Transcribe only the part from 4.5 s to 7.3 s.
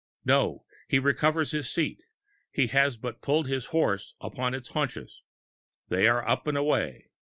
its haunches. They are up and away!